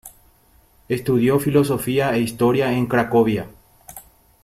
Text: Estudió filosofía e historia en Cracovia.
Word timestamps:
Estudió 0.89 1.39
filosofía 1.39 2.15
e 2.15 2.21
historia 2.21 2.73
en 2.73 2.87
Cracovia. 2.87 3.45